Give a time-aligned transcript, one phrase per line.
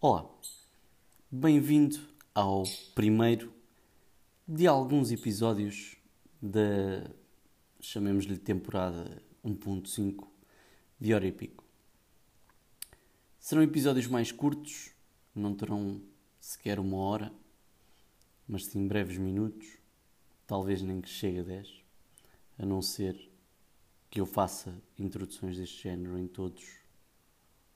[0.00, 0.30] Olá,
[1.28, 1.98] bem-vindo
[2.32, 2.62] ao
[2.94, 3.52] primeiro
[4.46, 5.96] de alguns episódios
[6.40, 7.10] da,
[7.80, 10.24] chamemos-lhe temporada 1.5
[11.00, 11.64] de Hora e Pico.
[13.40, 14.92] Serão episódios mais curtos,
[15.34, 16.00] não terão
[16.38, 17.32] sequer uma hora,
[18.46, 19.66] mas sim breves minutos,
[20.46, 21.82] talvez nem que chegue a 10,
[22.60, 23.28] a não ser
[24.08, 26.87] que eu faça introduções deste género em todos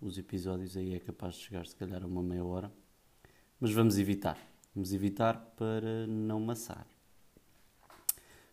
[0.00, 2.72] os episódios aí é capaz de chegar se calhar a uma meia hora.
[3.58, 4.38] Mas vamos evitar.
[4.74, 6.86] Vamos evitar para não maçar.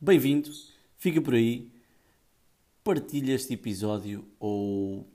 [0.00, 0.50] Bem-vindo,
[0.96, 1.70] fica por aí,
[2.82, 5.06] partilha este episódio ou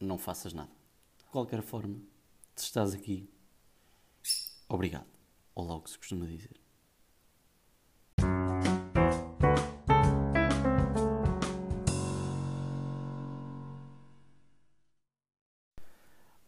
[0.00, 0.70] não faças nada.
[1.18, 1.98] De qualquer forma,
[2.54, 3.28] se estás aqui,
[4.68, 5.06] obrigado.
[5.54, 6.65] Ou logo se costuma dizer.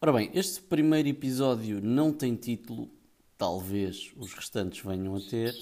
[0.09, 2.91] Ora bem, este primeiro episódio não tem título,
[3.37, 5.55] talvez os restantes venham a ter,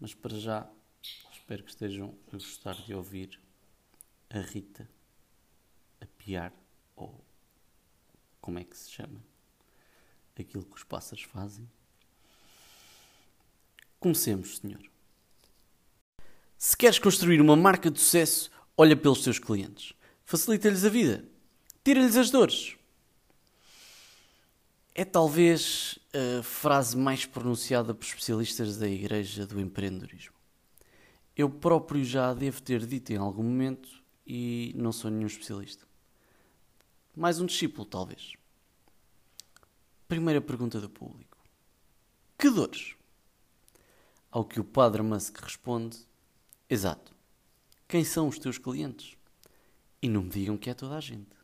[0.00, 0.68] mas para já
[1.30, 3.40] espero que estejam a gostar de ouvir
[4.28, 4.90] a Rita
[6.00, 6.52] a piar,
[6.96, 7.24] ou
[8.40, 9.22] como é que se chama,
[10.36, 11.70] aquilo que os pássaros fazem.
[14.00, 14.82] Comecemos, senhor.
[16.58, 19.92] Se queres construir uma marca de sucesso, olha pelos teus clientes.
[20.24, 21.29] Facilita-lhes a vida
[21.84, 22.76] tira-lhes as dores.
[24.94, 30.34] É talvez a frase mais pronunciada por especialistas da Igreja do Empreendedorismo.
[31.36, 33.88] Eu próprio já a devo ter dito em algum momento
[34.26, 35.86] e não sou nenhum especialista.
[37.16, 38.34] Mais um discípulo, talvez.
[40.06, 41.38] Primeira pergunta do público:
[42.36, 42.94] Que dores?
[44.30, 45.98] Ao que o Padre Musk responde:
[46.68, 47.14] Exato.
[47.88, 49.16] Quem são os teus clientes?
[50.02, 51.39] E não me digam que é toda a gente.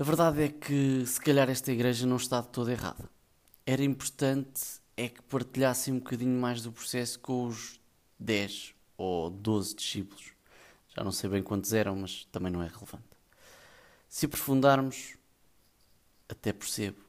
[0.00, 3.10] A verdade é que se calhar esta igreja não está de toda errada.
[3.66, 7.78] Era importante é que partilhassem um bocadinho mais do processo com os
[8.18, 10.32] 10 ou 12 discípulos.
[10.96, 13.04] Já não sei bem quantos eram, mas também não é relevante.
[14.08, 15.18] Se aprofundarmos,
[16.30, 17.04] até percebo.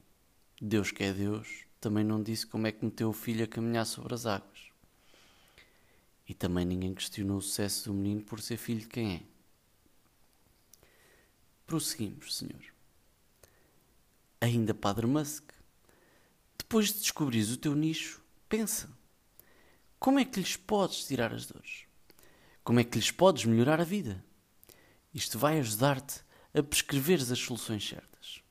[0.61, 3.85] Deus que é Deus, também não disse como é que meteu o filho a caminhar
[3.85, 4.69] sobre as águas.
[6.27, 9.21] E também ninguém questionou o sucesso do menino por ser filho de quem é.
[11.65, 12.71] Prosseguimos, Senhor
[14.41, 15.43] ainda Padre Musk.
[16.57, 18.89] Depois de descobrires o teu nicho, pensa:
[19.99, 21.85] como é que lhes podes tirar as dores?
[22.63, 24.25] Como é que lhes podes melhorar a vida?
[25.13, 26.21] Isto vai ajudar-te
[26.53, 28.41] a prescreveres as soluções certas.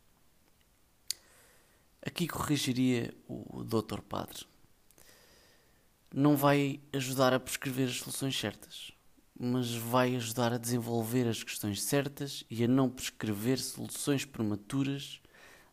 [2.03, 4.47] Aqui corrigiria o Doutor Padre.
[6.13, 8.91] Não vai ajudar a prescrever as soluções certas,
[9.39, 15.21] mas vai ajudar a desenvolver as questões certas e a não prescrever soluções prematuras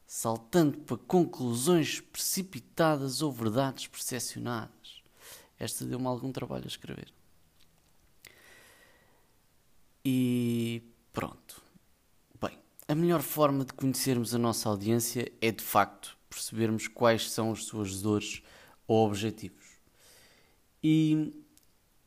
[0.07, 5.03] saltando para conclusões precipitadas ou verdades percepcionadas.
[5.59, 7.13] Esta deu-me algum trabalho a escrever.
[10.05, 10.81] E
[11.11, 11.61] pronto.
[12.39, 12.57] Bem,
[12.87, 17.65] a melhor forma de conhecermos a nossa audiência é de facto percebermos quais são as
[17.65, 18.41] suas dores
[18.87, 19.65] ou objetivos.
[20.81, 21.33] E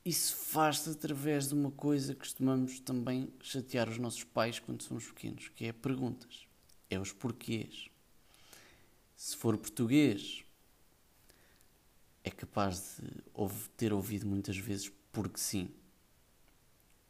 [0.02, 5.04] isso faz-se através de uma coisa que costumamos também chatear os nossos pais quando somos
[5.08, 6.46] pequenos, que é perguntas.
[6.88, 7.89] É os porquês.
[9.20, 10.42] Se for português,
[12.24, 15.68] é capaz de ter ouvido muitas vezes porque sim,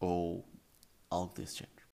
[0.00, 0.44] ou
[1.08, 1.86] algo desse género.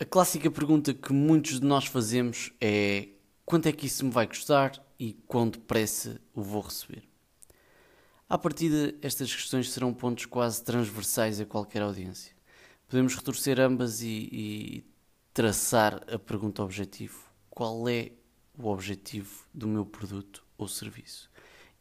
[0.00, 3.08] A clássica pergunta que muitos de nós fazemos é
[3.44, 7.06] quanto é que isso me vai custar e quão depressa o vou receber.
[8.26, 12.34] À partida, estas questões serão pontos quase transversais a qualquer audiência.
[12.88, 14.84] Podemos retorcer ambas e, e
[15.34, 17.27] traçar a pergunta objetivo
[17.58, 18.12] qual é
[18.56, 21.28] o objetivo do meu produto ou serviço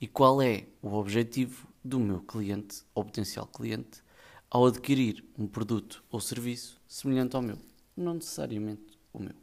[0.02, 4.02] e qual é o objetivo do meu cliente ou potencial cliente
[4.50, 7.60] ao adquirir um produto ou serviço semelhante ao meu,
[7.96, 9.36] não necessariamente o meu.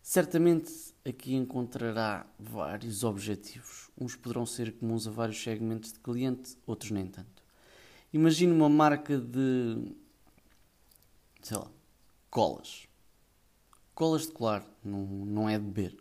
[0.00, 0.72] Certamente
[1.04, 3.90] aqui encontrará vários objetivos.
[4.00, 7.42] Uns poderão ser comuns a vários segmentos de cliente, outros nem tanto.
[8.12, 9.92] Imagine uma marca de,
[11.42, 11.68] sei lá,
[12.30, 12.87] colas
[13.98, 15.98] colas de colar, não, não é de beber.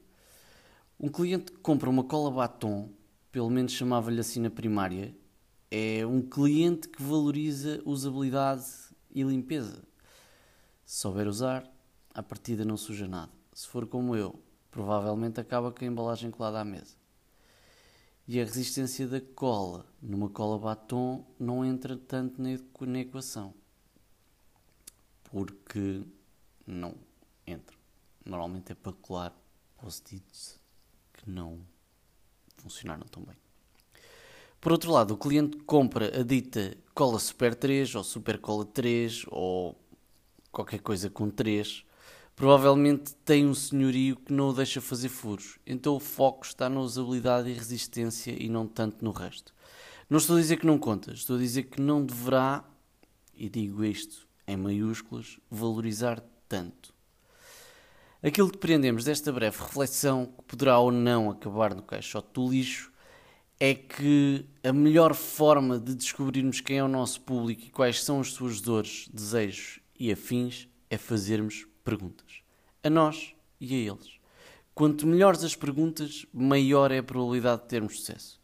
[0.99, 2.91] Um cliente que compra uma cola batom,
[3.31, 5.17] pelo menos chamava-lhe assim na primária,
[5.71, 8.67] é um cliente que valoriza usabilidade
[9.09, 9.81] e limpeza.
[10.85, 11.67] Se souber usar,
[12.13, 13.31] a partida não suja nada.
[13.51, 14.39] Se for como eu,
[14.69, 16.93] provavelmente acaba com a embalagem colada à mesa.
[18.27, 23.55] E a resistência da cola numa cola batom não entra tanto na equação.
[25.31, 26.03] porque
[26.67, 26.93] não
[27.47, 27.76] entra.
[28.27, 29.33] Normalmente é para colar
[29.77, 30.59] post-its
[31.13, 31.61] que não
[32.57, 33.35] funcionaram tão bem.
[34.59, 39.25] Por outro lado, o cliente compra a dita cola Super 3 ou Super Cola 3
[39.27, 39.79] ou
[40.51, 41.85] qualquer coisa com 3.
[42.35, 46.79] Provavelmente tem um senhorio que não o deixa fazer furos, então o foco está na
[46.79, 49.53] usabilidade e resistência e não tanto no resto.
[50.09, 52.63] Não estou a dizer que não conta, estou a dizer que não deverá,
[53.33, 56.93] e digo isto em maiúsculas, valorizar tanto.
[58.27, 62.91] Aquilo que prendemos desta breve reflexão, que poderá ou não acabar no caixote do lixo,
[63.57, 68.19] é que a melhor forma de descobrirmos quem é o nosso público e quais são
[68.19, 72.41] as suas dores, desejos e afins é fazermos perguntas.
[72.83, 74.19] A nós e a eles.
[74.75, 78.41] Quanto melhores as perguntas, maior é a probabilidade de termos sucesso.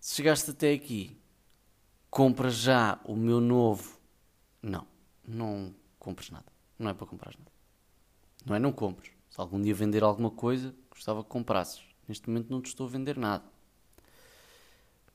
[0.00, 1.16] Se chegaste até aqui,
[2.10, 4.00] compra já o meu novo.
[4.60, 4.84] Não,
[5.24, 6.52] não compres nada.
[6.76, 7.55] Não é para comprar nada.
[8.46, 9.10] Não é não compres.
[9.28, 11.82] Se algum dia vender alguma coisa, gostava que comprasses.
[12.06, 13.44] Neste momento não te estou a vender nada.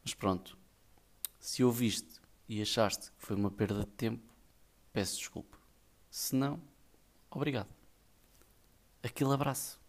[0.03, 0.57] Mas pronto,
[1.39, 2.19] se ouviste
[2.49, 4.29] e achaste que foi uma perda de tempo,
[4.91, 5.57] peço desculpa.
[6.09, 6.61] Se não,
[7.29, 7.69] obrigado.
[9.01, 9.80] Aquele abraço.